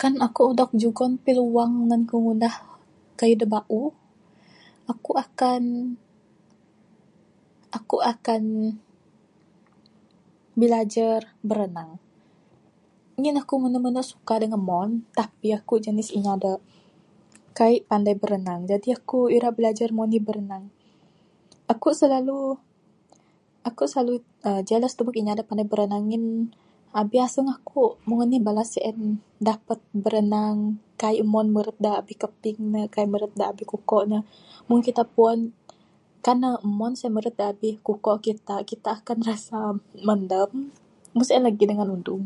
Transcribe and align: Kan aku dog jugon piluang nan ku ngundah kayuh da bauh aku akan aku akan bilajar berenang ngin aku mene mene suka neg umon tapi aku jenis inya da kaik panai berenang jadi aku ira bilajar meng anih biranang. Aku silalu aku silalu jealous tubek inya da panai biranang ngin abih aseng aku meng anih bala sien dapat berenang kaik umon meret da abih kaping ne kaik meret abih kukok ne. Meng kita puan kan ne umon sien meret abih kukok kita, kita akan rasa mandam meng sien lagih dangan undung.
Kan 0.00 0.12
aku 0.26 0.42
dog 0.58 0.70
jugon 0.82 1.12
piluang 1.24 1.72
nan 1.88 2.02
ku 2.10 2.14
ngundah 2.24 2.54
kayuh 3.18 3.38
da 3.40 3.46
bauh 3.54 3.92
aku 4.92 5.10
akan 5.24 5.62
aku 7.78 7.96
akan 8.12 8.42
bilajar 10.60 11.20
berenang 11.48 11.90
ngin 13.20 13.40
aku 13.42 13.54
mene 13.62 13.78
mene 13.84 14.02
suka 14.12 14.34
neg 14.38 14.54
umon 14.58 14.88
tapi 15.18 15.48
aku 15.58 15.74
jenis 15.84 16.08
inya 16.16 16.34
da 16.44 16.52
kaik 17.58 17.82
panai 17.88 18.14
berenang 18.22 18.60
jadi 18.70 18.88
aku 18.98 19.18
ira 19.36 19.48
bilajar 19.56 19.88
meng 19.94 20.06
anih 20.06 20.22
biranang. 20.26 20.64
Aku 21.72 21.88
silalu 22.00 22.40
aku 23.68 23.82
silalu 23.92 24.14
jealous 24.68 24.94
tubek 24.96 25.18
inya 25.20 25.34
da 25.38 25.44
panai 25.48 25.66
biranang 25.70 26.04
ngin 26.08 26.24
abih 27.00 27.22
aseng 27.26 27.48
aku 27.56 27.80
meng 28.08 28.20
anih 28.24 28.40
bala 28.46 28.64
sien 28.72 28.98
dapat 29.48 29.78
berenang 30.02 30.58
kaik 31.00 31.20
umon 31.26 31.46
meret 31.54 31.78
da 31.84 31.90
abih 32.00 32.16
kaping 32.22 32.58
ne 32.72 32.82
kaik 32.94 33.08
meret 33.12 33.34
abih 33.48 33.66
kukok 33.72 34.02
ne. 34.10 34.18
Meng 34.68 34.80
kita 34.86 35.02
puan 35.14 35.40
kan 36.24 36.36
ne 36.42 36.50
umon 36.66 36.92
sien 36.98 37.12
meret 37.16 37.36
abih 37.48 37.74
kukok 37.86 38.18
kita, 38.26 38.56
kita 38.70 38.90
akan 39.04 39.18
rasa 39.28 39.58
mandam 40.08 40.52
meng 41.14 41.24
sien 41.28 41.42
lagih 41.46 41.66
dangan 41.70 41.90
undung. 41.96 42.22